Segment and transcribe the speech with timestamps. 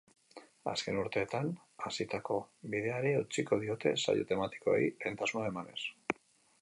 [0.69, 1.51] Azken urteetan
[1.89, 2.39] hasitako
[2.75, 5.81] bideari eutsiko diote, saio tematikoei lehentasuna emanez.